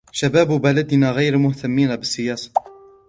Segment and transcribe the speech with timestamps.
[0.11, 2.51] شباب بلدنا غير مهتمين بالسياسة.